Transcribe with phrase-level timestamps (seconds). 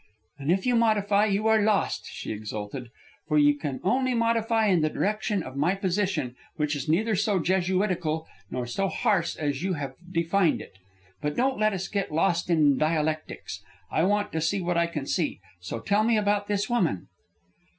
[0.39, 2.89] "And if you modify, you are lost!" she exulted.
[3.27, 7.37] "For you can only modify in the direction of my position, which is neither so
[7.39, 10.73] Jesuitical nor so harsh as you have defined it.
[11.21, 13.61] But don't let us get lost in dialectics.
[13.91, 17.07] I want to see what I can see, so tell me about this woman."